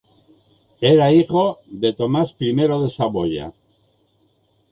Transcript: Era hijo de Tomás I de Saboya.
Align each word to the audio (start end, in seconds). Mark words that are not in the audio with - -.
Era 0.93 1.11
hijo 1.13 1.59
de 1.67 1.93
Tomás 1.93 2.33
I 2.39 2.55
de 2.55 2.89
Saboya. 2.97 3.53